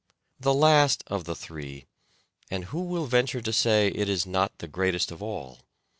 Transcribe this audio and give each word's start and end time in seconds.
The 0.39 0.55
last 0.55 1.03
of 1.05 1.25
the 1.25 1.35
three— 1.35 1.85
and 2.49 2.65
who 2.65 2.79
will 2.81 3.05
venture 3.05 3.39
to 3.39 3.53
say 3.53 3.89
it 3.89 4.09
is 4.09 4.25
not 4.25 4.51
the 4.57 4.67
greatest 4.67 5.11
of 5.11 5.21
all 5.21 5.59